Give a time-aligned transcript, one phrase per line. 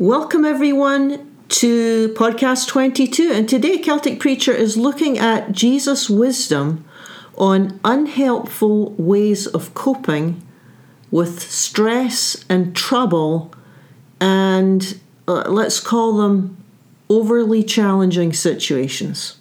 [0.00, 3.32] Welcome, everyone, to podcast 22.
[3.34, 6.86] And today, Celtic Preacher is looking at Jesus' wisdom
[7.36, 10.42] on unhelpful ways of coping
[11.10, 13.52] with stress and trouble,
[14.18, 16.56] and uh, let's call them
[17.10, 19.36] overly challenging situations,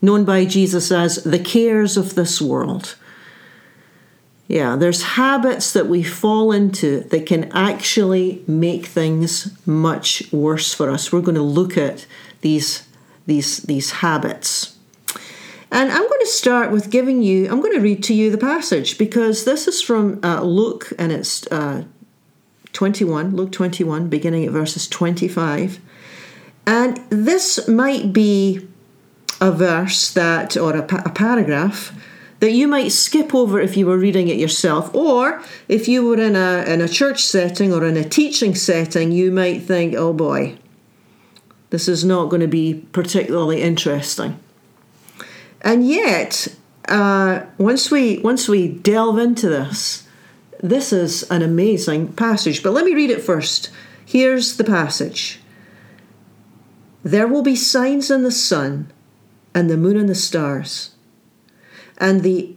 [0.00, 2.96] known by Jesus as the cares of this world.
[4.50, 10.90] Yeah, there's habits that we fall into that can actually make things much worse for
[10.90, 11.12] us.
[11.12, 12.04] We're going to look at
[12.40, 12.82] these
[13.26, 14.76] these these habits.
[15.70, 18.38] And I'm going to start with giving you, I'm going to read to you the
[18.38, 21.84] passage because this is from uh, Luke and it's uh,
[22.72, 25.78] 21, Luke 21, beginning at verses 25.
[26.66, 28.66] And this might be
[29.40, 31.92] a verse that, or a, a paragraph
[32.40, 36.20] that you might skip over if you were reading it yourself, or if you were
[36.20, 40.12] in a, in a church setting or in a teaching setting, you might think, oh
[40.12, 40.56] boy,
[41.68, 44.40] this is not going to be particularly interesting.
[45.60, 46.48] And yet,
[46.88, 50.08] uh, once we once we delve into this,
[50.62, 52.62] this is an amazing passage.
[52.62, 53.70] But let me read it first.
[54.04, 55.40] Here's the passage.
[57.04, 58.90] There will be signs in the sun,
[59.54, 60.90] and the moon and the stars
[62.00, 62.56] and the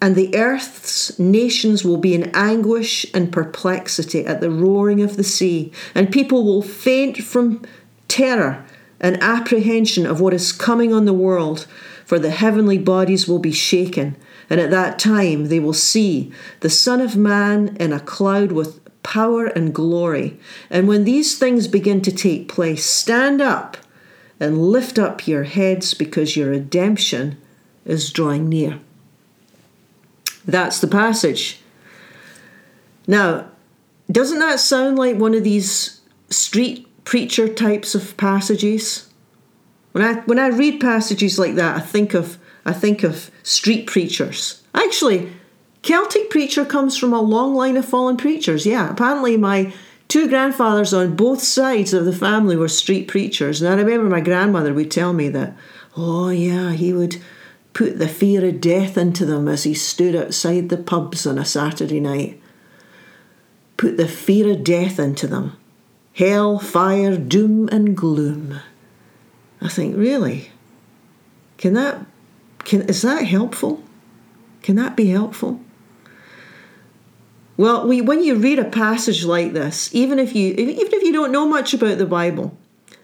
[0.00, 5.24] and the earth's nations will be in anguish and perplexity at the roaring of the
[5.24, 7.62] sea, and people will faint from
[8.06, 8.64] terror
[9.00, 11.66] and apprehension of what is coming on the world,
[12.04, 14.16] for the heavenly bodies will be shaken,
[14.48, 18.80] and at that time they will see the Son of Man in a cloud with
[19.02, 20.38] power and glory.
[20.70, 23.76] And when these things begin to take place, stand up
[24.38, 27.36] and lift up your heads because your redemption
[27.88, 28.78] is drawing near.
[30.46, 31.60] That's the passage.
[33.06, 33.48] Now,
[34.10, 36.00] doesn't that sound like one of these
[36.30, 39.08] street preacher types of passages?
[39.92, 43.86] When I when I read passages like that, I think of I think of street
[43.86, 44.62] preachers.
[44.74, 45.32] Actually,
[45.82, 48.66] Celtic preacher comes from a long line of fallen preachers.
[48.66, 49.72] Yeah, apparently my
[50.08, 53.62] two grandfathers on both sides of the family were street preachers.
[53.62, 55.54] And I remember my grandmother would tell me that,
[55.96, 57.16] oh yeah, he would
[57.78, 61.44] put the fear of death into them as he stood outside the pubs on a
[61.44, 62.42] Saturday night.
[63.76, 65.56] Put the fear of death into them.
[66.12, 68.58] Hell, fire, doom, and gloom.
[69.60, 70.50] I think, really?
[71.56, 72.04] Can that
[72.64, 73.84] can is that helpful?
[74.62, 75.60] Can that be helpful?
[77.56, 81.12] Well, we, when you read a passage like this, even if you even if you
[81.12, 82.58] don't know much about the Bible,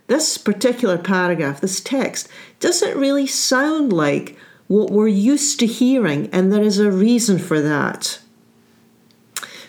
[0.09, 4.37] this particular paragraph, this text, doesn't really sound like
[4.69, 8.21] what we're used to hearing, and there is a reason for that.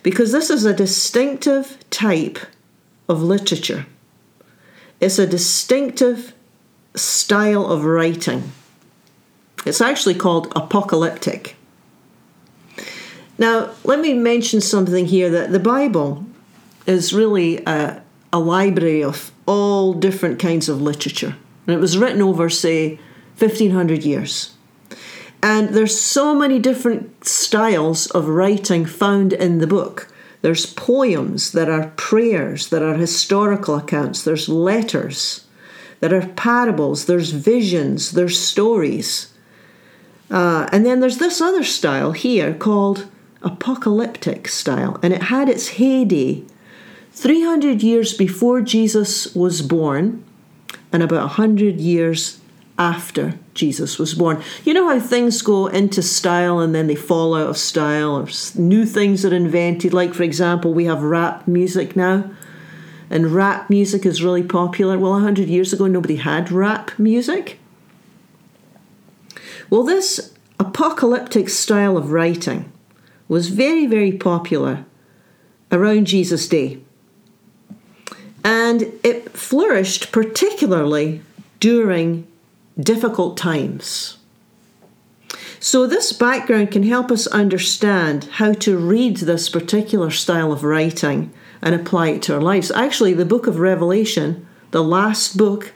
[0.04, 2.40] Because this is a distinctive type
[3.10, 3.86] of literature,
[5.02, 6.34] it's a distinctive
[6.96, 8.52] style of writing.
[9.66, 11.56] It's actually called apocalyptic.
[13.38, 16.26] Now, let me mention something here that the Bible
[16.86, 18.02] is really a,
[18.32, 21.36] a library of all different kinds of literature.
[21.68, 23.00] And it was written over, say,
[23.38, 24.55] 1500 years.
[25.46, 30.12] And there's so many different styles of writing found in the book.
[30.42, 35.46] There's poems, there are prayers, there are historical accounts, there's letters,
[36.00, 39.36] there are parables, there's visions, there's stories.
[40.32, 43.08] Uh, and then there's this other style here called
[43.44, 46.44] apocalyptic style, and it had its heyday
[47.12, 50.24] 300 years before Jesus was born
[50.92, 52.40] and about 100 years
[52.78, 54.42] after Jesus was born.
[54.64, 58.28] You know how things go into style and then they fall out of style, or
[58.56, 59.94] new things are invented.
[59.94, 62.30] Like, for example, we have rap music now,
[63.10, 64.98] and rap music is really popular.
[64.98, 67.60] Well, 100 years ago, nobody had rap music.
[69.70, 72.72] Well, this apocalyptic style of writing
[73.28, 74.86] was very, very popular
[75.72, 76.80] around Jesus' day.
[78.44, 81.22] And it flourished particularly
[81.60, 82.28] during
[82.80, 84.18] difficult times.
[85.60, 91.32] So, this background can help us understand how to read this particular style of writing
[91.62, 92.72] and apply it to our lives.
[92.72, 95.74] Actually, the book of Revelation, the last book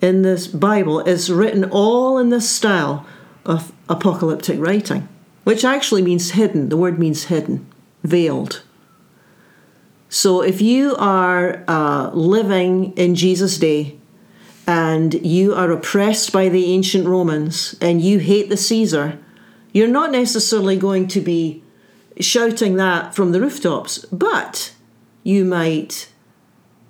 [0.00, 3.04] in this Bible, is written all in this style
[3.44, 5.06] of apocalyptic writing,
[5.42, 6.70] which actually means hidden.
[6.70, 7.66] The word means hidden,
[8.02, 8.62] veiled.
[10.08, 13.98] So, if you are uh, living in Jesus' day,
[14.66, 19.18] and you are oppressed by the ancient Romans and you hate the Caesar,
[19.72, 21.62] you're not necessarily going to be
[22.20, 24.74] shouting that from the rooftops, but
[25.22, 26.08] you might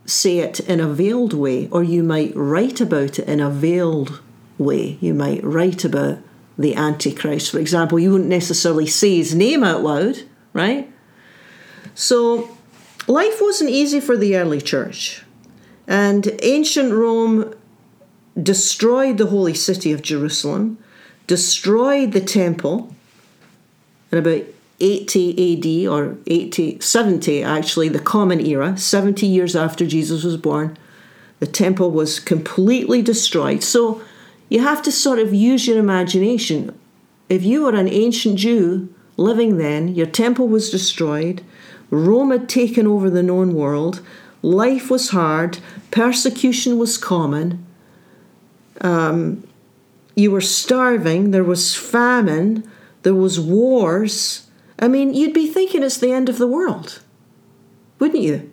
[0.07, 4.21] say it in a veiled way, or you might write about it in a veiled
[4.59, 4.99] way.
[5.01, 6.19] You might write about
[6.59, 7.99] the Antichrist, for example.
[7.99, 10.23] You wouldn't necessarily say his name out loud,
[10.53, 10.93] right?
[11.95, 12.57] So,
[13.07, 15.25] life wasn't easy for the early church.
[15.87, 17.55] And ancient Rome
[18.41, 20.79] destroyed the holy city of Jerusalem,
[21.27, 22.95] destroyed the temple
[24.11, 24.45] in about
[24.81, 30.77] 80 AD or 80, 70 actually, the Common Era, 70 years after Jesus was born.
[31.41, 33.63] The temple was completely destroyed.
[33.63, 34.03] So
[34.49, 36.79] you have to sort of use your imagination.
[37.29, 41.43] If you were an ancient Jew living then, your temple was destroyed,
[41.91, 44.01] Rome had taken over the known world,
[44.43, 45.59] life was hard,
[45.91, 47.65] persecution was common,
[48.81, 49.47] um,
[50.15, 52.71] you were starving, there was famine,
[53.03, 54.49] there was wars.
[54.79, 57.03] I mean, you'd be thinking it's the end of the world,
[57.99, 58.51] wouldn't you?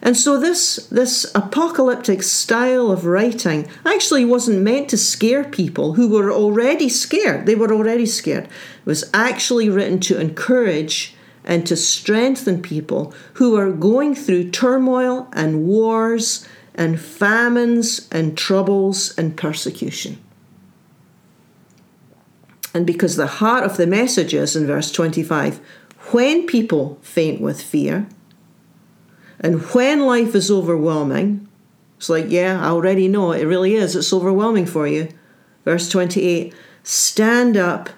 [0.00, 6.08] And so this this apocalyptic style of writing actually wasn't meant to scare people who
[6.08, 7.46] were already scared.
[7.46, 8.44] They were already scared.
[8.44, 15.28] It was actually written to encourage and to strengthen people who are going through turmoil
[15.32, 16.46] and wars
[16.78, 20.16] and famines and troubles and persecution.
[22.72, 25.60] And because the heart of the message is in verse 25
[26.12, 28.08] when people faint with fear,
[29.40, 31.46] and when life is overwhelming,
[31.96, 33.96] it's like, yeah, I already know it really is.
[33.96, 35.08] It's overwhelming for you.
[35.64, 36.54] Verse 28
[36.84, 37.90] Stand up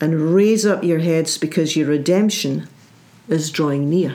[0.00, 2.68] and raise up your heads because your redemption
[3.28, 4.14] is drawing near.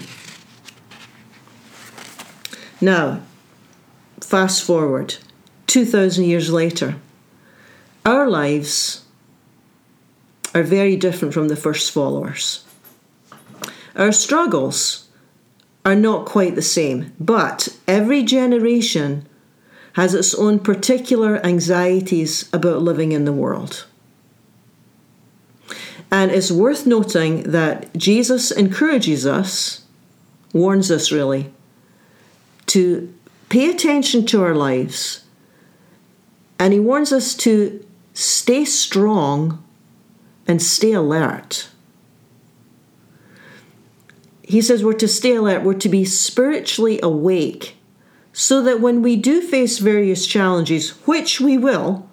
[2.81, 3.21] Now,
[4.19, 5.15] fast forward
[5.67, 6.95] 2,000 years later,
[8.05, 9.05] our lives
[10.55, 12.65] are very different from the first followers.
[13.95, 15.07] Our struggles
[15.83, 19.27] are not quite the same, but every generation
[19.93, 23.85] has its own particular anxieties about living in the world.
[26.11, 29.83] And it's worth noting that Jesus encourages us,
[30.53, 31.51] warns us really,
[32.67, 33.13] to
[33.49, 35.23] pay attention to our lives.
[36.59, 39.63] And he warns us to stay strong
[40.47, 41.69] and stay alert
[44.47, 47.75] he says we're to stay alert, we're to be spiritually awake,
[48.31, 52.09] so that when we do face various challenges, which we will,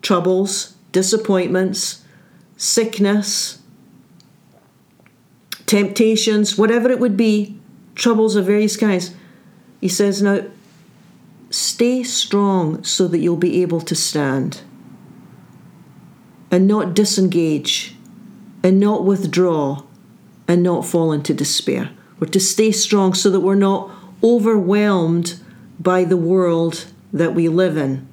[0.00, 2.02] troubles, disappointments,
[2.56, 3.60] sickness,
[5.66, 7.58] temptations, whatever it would be,
[7.94, 9.14] troubles of various kinds,
[9.78, 10.46] he says, now
[11.50, 14.62] stay strong so that you'll be able to stand
[16.50, 17.96] and not disengage
[18.62, 19.82] and not withdraw
[20.48, 21.90] and not fall into despair.
[22.18, 23.90] We're to stay strong so that we're not
[24.22, 25.40] overwhelmed
[25.78, 28.08] by the world that we live in.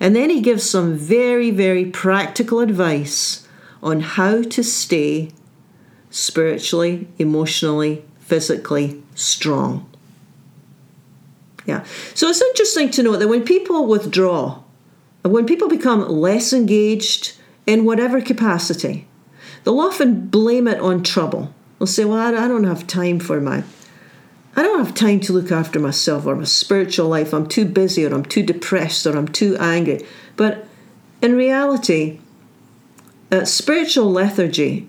[0.00, 3.46] And then he gives some very, very practical advice
[3.82, 5.30] on how to stay
[6.10, 9.91] spiritually, emotionally, physically strong.
[11.66, 11.84] Yeah.
[12.14, 14.62] So it's interesting to note that when people withdraw,
[15.22, 17.36] when people become less engaged
[17.66, 19.06] in whatever capacity,
[19.62, 23.64] they'll often blame it on trouble They'll say, Well, I don't have time for my.
[24.54, 27.32] I don't have time to look after myself or my spiritual life.
[27.32, 30.06] I'm too busy or I'm too depressed or I'm too angry.
[30.36, 30.64] But
[31.20, 32.20] in reality,
[33.32, 34.88] uh, spiritual lethargy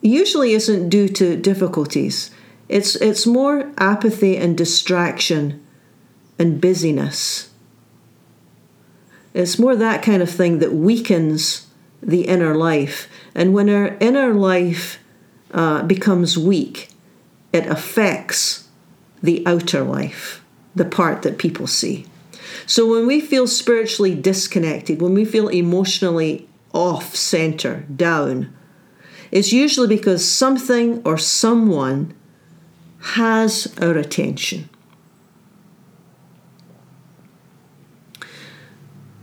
[0.00, 2.30] usually isn't due to difficulties.
[2.70, 5.60] It's, it's more apathy and distraction
[6.38, 7.50] and busyness.
[9.34, 11.66] It's more that kind of thing that weakens
[12.00, 13.08] the inner life.
[13.34, 15.00] And when our inner life
[15.50, 16.90] uh, becomes weak,
[17.52, 18.68] it affects
[19.20, 20.40] the outer life,
[20.72, 22.06] the part that people see.
[22.66, 28.56] So when we feel spiritually disconnected, when we feel emotionally off center, down,
[29.32, 32.14] it's usually because something or someone
[33.00, 34.68] has our attention.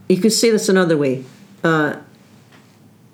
[0.09, 1.25] You could say this another way.
[1.63, 1.97] Uh,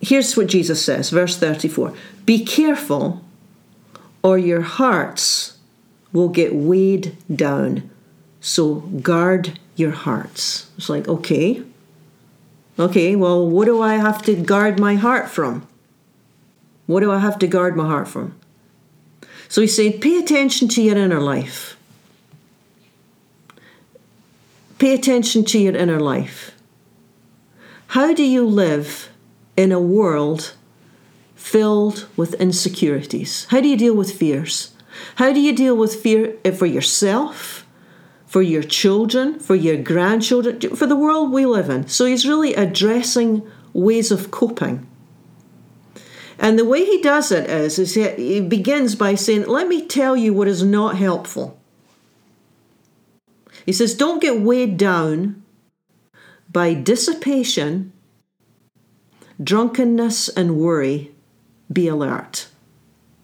[0.02, 1.94] here's what Jesus says, verse 34
[2.26, 3.24] Be careful,
[4.22, 5.58] or your hearts
[6.12, 7.90] will get weighed down.
[8.40, 10.70] So guard your hearts.
[10.78, 11.64] It's like, okay,
[12.78, 15.68] okay, well, what do I have to guard my heart from?
[16.86, 18.36] What do I have to guard my heart from?
[19.50, 21.78] So he's saying, pay attention to your inner life.
[24.80, 26.52] Pay attention to your inner life.
[27.88, 29.10] How do you live
[29.56, 30.56] in a world
[31.36, 33.46] filled with insecurities?
[33.50, 34.72] How do you deal with fears?
[35.16, 37.64] How do you deal with fear for yourself
[38.34, 41.88] for your children, for your grandchildren, for the world we live in.
[41.88, 44.88] So he's really addressing ways of coping.
[46.44, 50.18] And the way he does it is, is he begins by saying, Let me tell
[50.18, 51.58] you what is not helpful.
[53.66, 55.42] He says, Don't get weighed down
[56.52, 57.94] by dissipation,
[59.42, 61.12] drunkenness, and worry.
[61.72, 62.50] Be alert.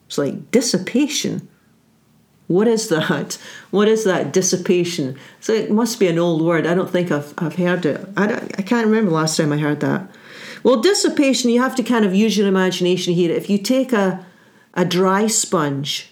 [0.07, 1.49] It's like dissipation.
[2.47, 3.37] What is that?
[3.69, 5.17] What is that dissipation?
[5.41, 6.65] So it must be an old word.
[6.65, 8.07] I don't think I've, I've heard it.
[8.15, 10.09] I, I can't remember last time I heard that.
[10.63, 13.31] Well, dissipation, you have to kind of use your imagination here.
[13.31, 14.25] If you take a,
[14.73, 16.11] a dry sponge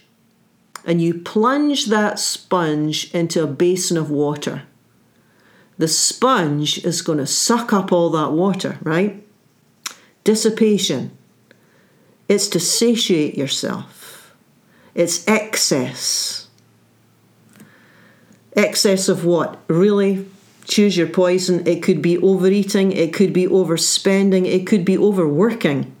[0.84, 4.62] and you plunge that sponge into a basin of water,
[5.76, 9.24] the sponge is going to suck up all that water, right?
[10.24, 11.16] Dissipation.
[12.28, 14.34] It's to satiate yourself.
[14.94, 16.48] It's excess.
[18.54, 19.60] Excess of what?
[19.68, 20.26] Really?
[20.68, 21.66] Choose your poison.
[21.66, 25.94] It could be overeating, it could be overspending, it could be overworking.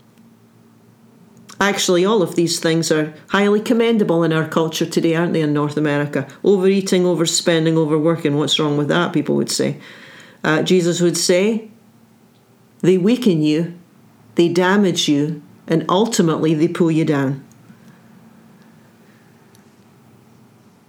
[1.60, 5.52] Actually, all of these things are highly commendable in our culture today, aren't they, in
[5.52, 6.28] North America?
[6.44, 8.36] Overeating, overspending, overworking.
[8.36, 9.12] What's wrong with that?
[9.12, 9.80] People would say.
[10.44, 11.70] Uh, Jesus would say,
[12.80, 13.76] they weaken you,
[14.36, 17.44] they damage you, and ultimately they pull you down.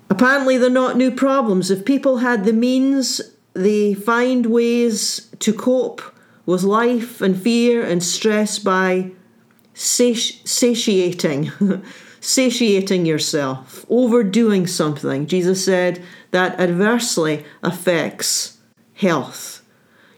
[0.10, 1.72] Apparently, they're not new problems.
[1.72, 3.22] If people had the means,
[3.60, 6.02] they find ways to cope
[6.46, 9.12] with life and fear and stress by
[9.74, 11.52] sati- satiating,
[12.22, 15.28] satiating yourself, overdoing something.
[15.28, 16.02] Jesus said
[16.32, 18.58] that adversely affects
[18.96, 19.62] health,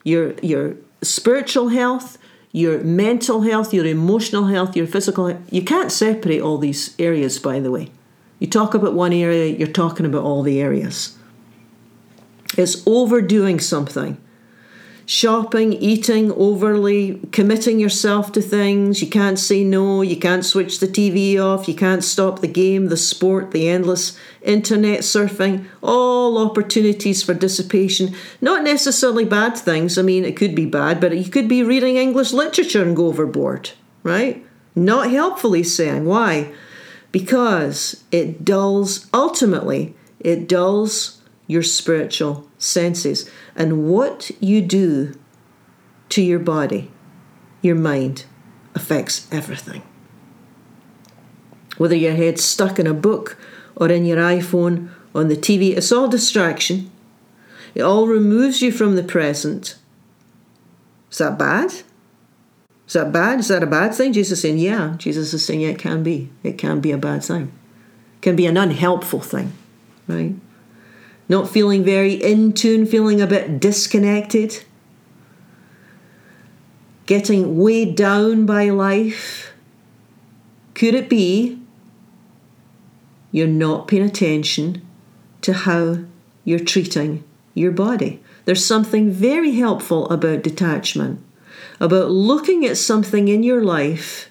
[0.04, 2.18] your your spiritual health,
[2.52, 5.28] your mental health, your emotional health, your physical.
[5.28, 5.42] Health.
[5.52, 7.92] You can't separate all these areas, by the way.
[8.40, 11.18] You talk about one area, you're talking about all the areas.
[12.58, 14.18] It's overdoing something.
[15.06, 19.02] Shopping, eating, overly committing yourself to things.
[19.02, 20.02] You can't say no.
[20.02, 21.68] You can't switch the TV off.
[21.68, 25.66] You can't stop the game, the sport, the endless internet surfing.
[25.82, 28.16] All opportunities for dissipation.
[28.40, 29.98] Not necessarily bad things.
[29.98, 33.08] I mean, it could be bad, but you could be reading English literature and go
[33.08, 33.72] overboard,
[34.04, 34.46] right?
[34.76, 36.06] Not helpfully saying.
[36.06, 36.54] Why?
[37.12, 41.21] because it dulls, ultimately, it dulls
[41.52, 43.30] your spiritual senses.
[43.58, 45.20] And what you do
[46.08, 46.90] to your body,
[47.62, 48.24] your mind,
[48.74, 49.82] affects everything.
[51.78, 53.38] Whether your head's stuck in a book
[53.76, 56.90] or in your iPhone, on the TV, it's all distraction.
[57.76, 59.76] It all removes you from the present.
[61.12, 61.72] Is that bad?
[62.88, 63.42] Is that bad?
[63.42, 64.14] Is that a bad thing?
[64.14, 64.96] Jesus is saying, yeah.
[64.98, 66.30] Jesus is saying, yeah, it can be.
[66.44, 67.52] It can be a bad thing.
[68.16, 69.52] It can be an unhelpful thing,
[70.08, 70.36] right?
[71.32, 74.66] Not feeling very in tune, feeling a bit disconnected,
[77.06, 79.54] getting weighed down by life.
[80.74, 81.58] Could it be
[83.32, 84.86] you're not paying attention
[85.44, 86.00] to how
[86.44, 87.24] you're treating
[87.54, 88.22] your body?
[88.44, 91.24] There's something very helpful about detachment
[91.80, 94.30] about looking at something in your life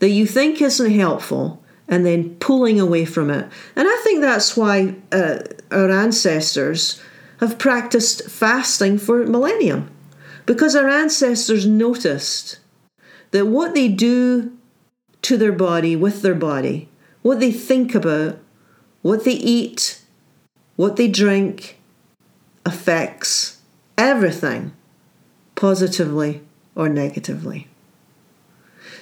[0.00, 1.59] that you think isn't helpful
[1.90, 3.46] and then pulling away from it.
[3.76, 5.40] And I think that's why uh,
[5.72, 7.02] our ancestors
[7.40, 9.90] have practiced fasting for millennium
[10.46, 12.60] because our ancestors noticed
[13.32, 14.56] that what they do
[15.22, 16.88] to their body, with their body,
[17.22, 18.38] what they think about,
[19.02, 20.00] what they eat,
[20.76, 21.78] what they drink,
[22.64, 23.58] affects
[23.98, 24.72] everything
[25.54, 26.42] positively
[26.74, 27.69] or negatively.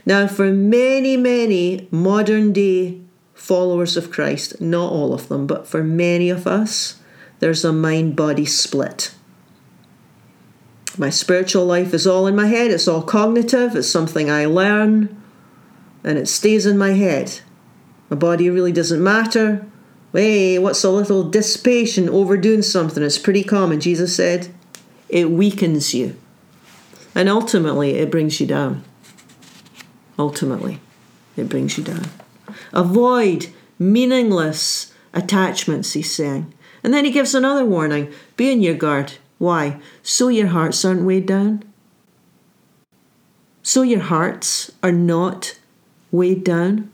[0.05, 3.01] Now, for many, many modern day
[3.35, 7.01] followers of Christ, not all of them, but for many of us,
[7.39, 9.15] there's a mind body split.
[10.97, 15.23] My spiritual life is all in my head, it's all cognitive, it's something I learn,
[16.03, 17.41] and it stays in my head.
[18.11, 19.65] My body really doesn't matter.
[20.13, 23.03] Hey, what's a little dissipation, overdoing something?
[23.03, 23.81] It's pretty common.
[23.81, 24.49] Jesus said,
[25.09, 26.17] it weakens you.
[27.15, 28.85] And ultimately, it brings you down.
[30.19, 30.81] Ultimately,
[31.37, 32.07] it brings you down.
[32.73, 33.49] Avoid
[33.79, 36.53] meaningless attachments, he's saying.
[36.83, 39.15] And then he gives another warning be on your guard.
[39.39, 39.81] Why?
[40.03, 41.65] So your hearts aren't weighed down.
[43.63, 45.59] So your hearts are not
[46.11, 46.91] weighed down.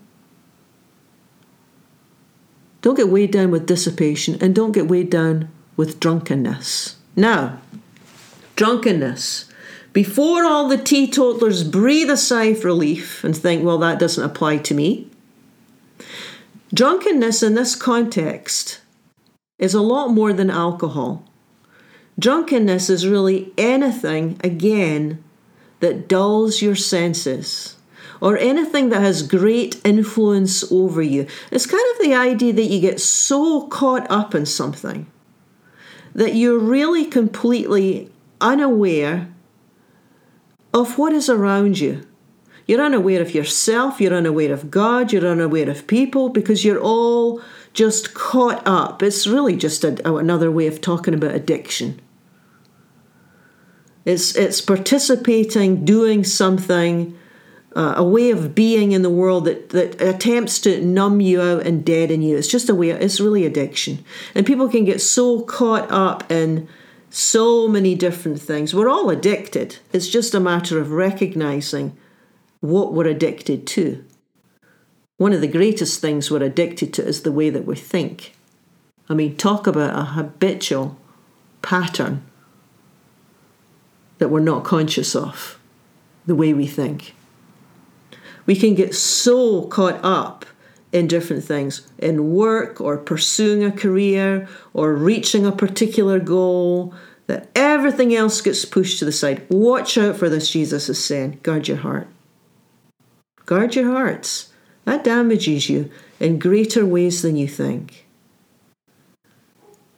[2.81, 6.97] Don't get weighed down with dissipation and don't get weighed down with drunkenness.
[7.15, 7.61] Now,
[8.55, 9.44] drunkenness
[9.95, 14.57] before all the teetotalers breathe a sigh of relief and think, well, that doesn't apply
[14.57, 15.09] to me,
[16.73, 18.81] drunkenness in this context
[19.57, 21.23] is a lot more than alcohol.
[22.19, 25.23] Drunkenness is really anything, again,
[25.79, 27.77] that dulls your senses
[28.19, 31.25] or anything that has great influence over you.
[31.51, 35.09] It's kind of the idea that you get so caught up in something
[36.13, 38.11] that you're really completely
[38.41, 39.29] unaware
[40.75, 42.05] of what is around you.
[42.67, 47.41] You're unaware of yourself, you're unaware of God, you're unaware of people because you're all
[47.73, 49.01] just caught up.
[49.01, 52.01] It's really just a, another way of talking about addiction.
[54.03, 57.17] It's, it's participating, doing something,
[57.73, 61.65] uh, a way of being in the world that, that attempts to numb you out
[61.65, 62.35] and deaden you.
[62.37, 64.03] It's just a way, it's really addiction.
[64.33, 66.67] And people can get so caught up in
[67.15, 68.75] so many different things.
[68.75, 69.77] We're all addicted.
[69.93, 71.97] It's just a matter of recognizing
[72.59, 74.03] what we're addicted to.
[75.15, 78.33] One of the greatest things we're addicted to is the way that we think.
[79.07, 80.97] I mean, talk about a habitual
[81.61, 82.21] pattern
[84.17, 85.57] that we're not conscious of,
[86.25, 87.15] the way we think.
[88.45, 90.45] We can get so caught up
[90.95, 96.93] in different things, in work or pursuing a career or reaching a particular goal,
[97.27, 99.45] that everything else gets pushed to the side.
[99.49, 101.41] Watch out for this, Jesus is saying.
[101.43, 102.07] Guard your heart.
[103.45, 104.53] Guard your hearts.
[104.85, 108.05] That damages you in greater ways than you think.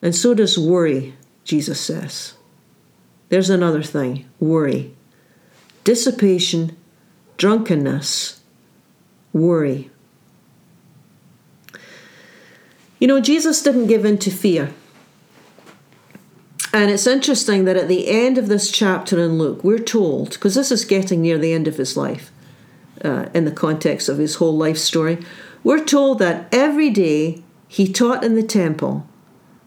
[0.01, 1.13] And so does worry,
[1.43, 2.33] Jesus says.
[3.29, 4.95] There's another thing worry.
[5.83, 6.75] Dissipation,
[7.37, 8.41] drunkenness,
[9.31, 9.91] worry.
[12.99, 14.73] You know, Jesus didn't give in to fear.
[16.73, 20.55] And it's interesting that at the end of this chapter in Luke, we're told, because
[20.55, 22.31] this is getting near the end of his life,
[23.03, 25.19] uh, in the context of his whole life story,
[25.63, 29.07] we're told that every day he taught in the temple,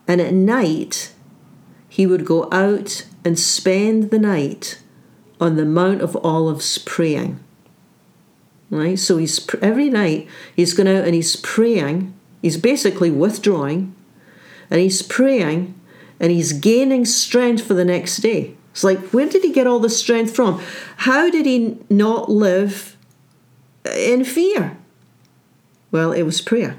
[0.07, 1.13] and at night
[1.89, 4.81] he would go out and spend the night
[5.39, 7.39] on the Mount of Olives praying.
[8.69, 8.97] Right?
[8.97, 12.13] So he's every night he's going out and he's praying.
[12.41, 13.95] He's basically withdrawing,
[14.69, 15.79] and he's praying,
[16.19, 18.55] and he's gaining strength for the next day.
[18.71, 20.61] It's like, where did he get all this strength from?
[20.97, 22.97] How did he not live
[23.95, 24.77] in fear?
[25.91, 26.77] Well, it was prayer.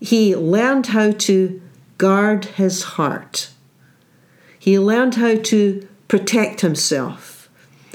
[0.00, 1.62] He learned how to
[1.98, 3.50] guard his heart.
[4.58, 7.48] He learned how to protect himself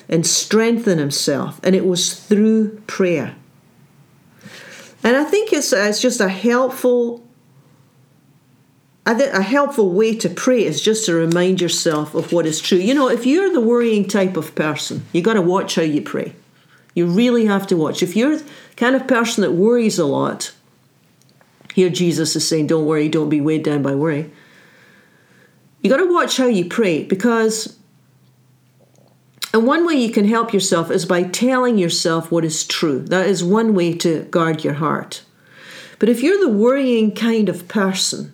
[0.08, 3.36] and strengthen himself, and it was through prayer.
[5.04, 7.24] And I think it's, it's just a helpful
[9.04, 12.78] a helpful way to pray is just to remind yourself of what is true.
[12.78, 16.02] You know, if you're the worrying type of person, you got to watch how you
[16.02, 16.36] pray.
[16.94, 18.04] You really have to watch.
[18.04, 20.54] If you're the kind of person that worries a lot,
[21.74, 24.32] here Jesus is saying, don't worry, don't be weighed down by worry.
[25.82, 27.78] You got to watch how you pray because,
[29.54, 33.02] and one way you can help yourself is by telling yourself what is true.
[33.02, 35.24] That is one way to guard your heart.
[36.00, 38.34] But if you're the worrying kind of person,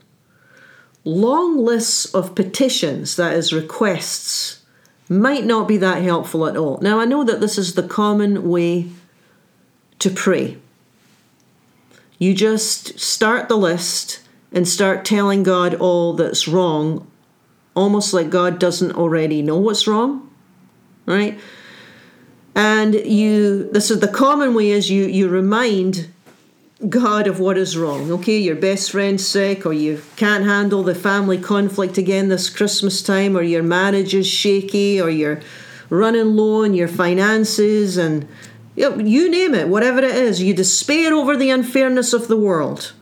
[1.04, 4.64] long lists of petitions, that is, requests,
[5.10, 6.80] might not be that helpful at all.
[6.82, 8.90] Now, I know that this is the common way
[10.00, 10.58] to pray.
[12.20, 17.10] You just start the list and start telling God all that's wrong,
[17.76, 20.27] almost like God doesn't already know what's wrong,
[21.08, 21.40] right?
[22.54, 26.10] And you, this is the common way is you you remind
[26.88, 28.12] God of what is wrong.
[28.12, 33.02] Okay, your best friend's sick, or you can't handle the family conflict again this Christmas
[33.02, 35.42] time, or your marriage is shaky, or you're
[35.90, 38.28] running low on your finances, and
[38.76, 42.38] you, know, you name it, whatever it is, you despair over the unfairness of the
[42.38, 42.94] world.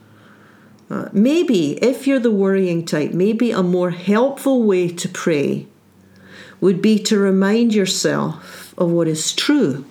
[0.88, 5.66] Uh, maybe, if you're the worrying type, maybe a more helpful way to pray
[6.60, 9.84] would be to remind yourself of what is true.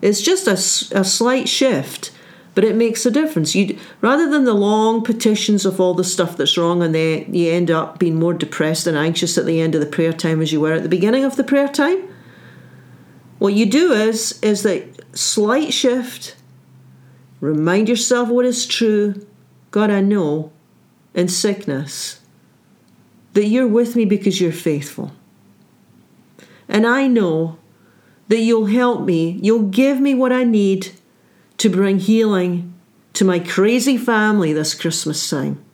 [0.00, 2.12] It's just a, a slight shift
[2.58, 3.54] but it makes a difference.
[3.54, 6.92] You rather than the long petitions of all the stuff that's wrong, and
[7.32, 10.42] you end up being more depressed and anxious at the end of the prayer time
[10.42, 12.12] as you were at the beginning of the prayer time.
[13.38, 16.34] What you do is is that slight shift.
[17.40, 19.24] Remind yourself what is true.
[19.70, 20.50] God, I know
[21.14, 22.18] in sickness
[23.34, 25.12] that you're with me because you're faithful.
[26.68, 27.58] And I know
[28.28, 30.92] that you'll help me, you'll give me what I need
[31.56, 32.74] to bring healing
[33.14, 35.64] to my crazy family this Christmas time.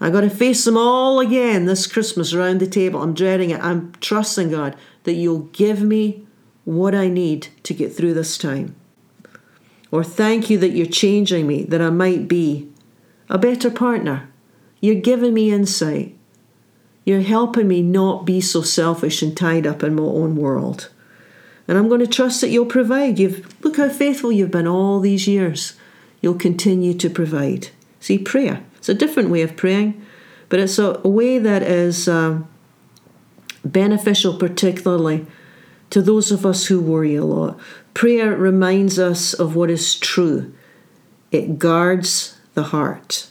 [0.00, 3.02] I got to face them all again this Christmas around the table.
[3.02, 3.60] I'm dreading it.
[3.60, 6.24] I'm trusting God that you'll give me
[6.64, 8.76] what I need to get through this time.
[9.90, 12.68] Or thank you that you're changing me, that I might be
[13.28, 14.28] a better partner,
[14.80, 16.17] You're giving me insight.
[17.08, 20.90] You're helping me not be so selfish and tied up in my own world.
[21.66, 23.18] And I'm going to trust that you'll provide.
[23.18, 25.72] You've look how faithful you've been all these years.
[26.20, 27.70] You'll continue to provide.
[27.98, 28.62] See, prayer.
[28.76, 30.04] It's a different way of praying,
[30.50, 32.46] but it's a, a way that is um,
[33.64, 35.26] beneficial, particularly
[35.88, 37.58] to those of us who worry a lot.
[37.94, 40.52] Prayer reminds us of what is true.
[41.32, 43.30] It guards the heart.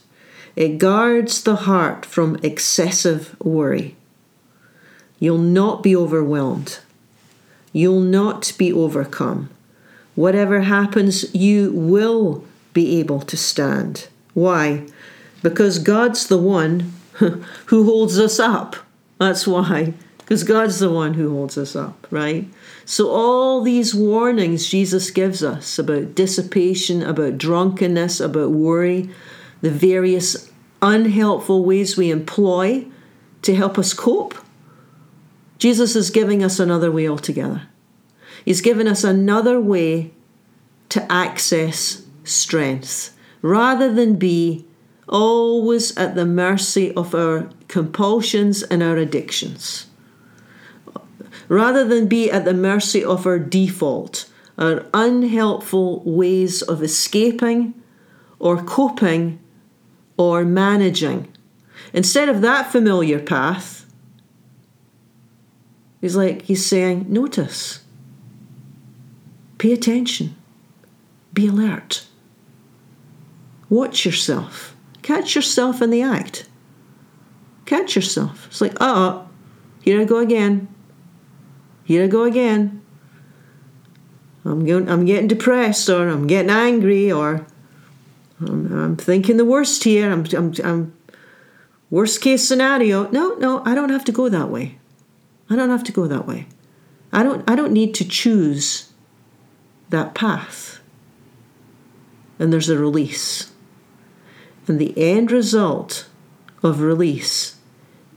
[0.58, 3.96] It guards the heart from excessive worry.
[5.20, 6.80] You'll not be overwhelmed.
[7.72, 9.52] You'll not be overcome.
[10.15, 12.43] Whatever happens, you will
[12.74, 14.08] be able to stand.
[14.34, 14.88] Why?
[15.43, 16.91] Because God's the one
[17.67, 18.78] who holds us up.
[19.20, 19.93] That's why.
[20.17, 22.48] Because God's the one who holds us up, right?
[22.84, 29.12] So, all these warnings Jesus gives us about dissipation, about drunkenness, about worry,
[29.62, 32.86] the various unhelpful ways we employ
[33.41, 34.36] to help us cope
[35.58, 37.63] Jesus is giving us another way altogether.
[38.46, 40.12] He's given us another way
[40.89, 44.65] to access strength rather than be
[45.10, 49.88] always at the mercy of our compulsions and our addictions.
[51.50, 57.74] Rather than be at the mercy of our default, our unhelpful ways of escaping
[58.39, 59.39] or coping
[60.17, 61.32] or managing.
[61.93, 63.77] Instead of that familiar path,
[66.01, 67.82] He's like, he's saying, notice,
[69.58, 70.36] pay attention,
[71.34, 72.06] be alert,
[73.69, 76.47] watch yourself, catch yourself in the act.
[77.65, 78.47] Catch yourself.
[78.47, 79.30] It's like, uh oh,
[79.82, 80.69] here I go again.
[81.84, 82.82] Here I go again.
[84.45, 87.45] I'm going, I'm getting depressed, or I'm getting angry, or
[88.39, 90.12] I'm, I'm thinking the worst here.
[90.12, 90.93] I'm, I'm, I'm
[91.89, 93.10] worst case scenario.
[93.10, 94.78] No, no, I don't have to go that way.
[95.50, 96.47] I don't have to go that way.
[97.12, 98.91] I don't I don't need to choose
[99.89, 100.80] that path.
[102.39, 103.52] And there's a release.
[104.67, 106.08] And the end result
[106.62, 107.56] of release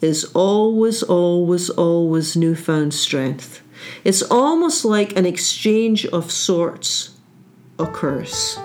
[0.00, 3.62] is always, always, always newfound strength.
[4.04, 7.16] It's almost like an exchange of sorts
[7.78, 8.58] occurs.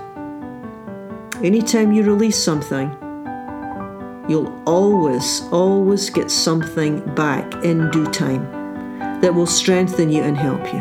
[1.44, 2.90] Anytime you release something,
[4.30, 8.50] you'll always, always get something back in due time
[9.20, 10.80] that will strengthen you and help you.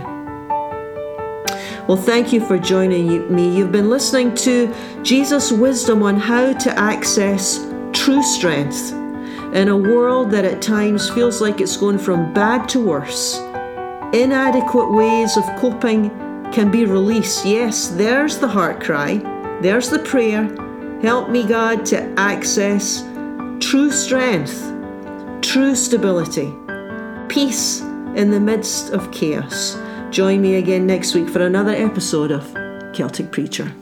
[1.87, 3.55] Well, thank you for joining me.
[3.55, 7.59] You've been listening to Jesus' wisdom on how to access
[7.93, 8.93] true strength
[9.55, 13.39] in a world that at times feels like it's going from bad to worse.
[14.15, 16.11] Inadequate ways of coping
[16.53, 17.45] can be released.
[17.45, 19.21] Yes, there's the heart cry,
[19.65, 20.45] there's the prayer.
[21.01, 23.01] Help me, God, to access
[23.61, 24.61] true strength,
[25.41, 26.53] true stability,
[27.29, 27.81] peace
[28.15, 29.79] in the midst of chaos.
[30.11, 32.45] Join me again next week for another episode of
[32.95, 33.73] Celtic Preacher.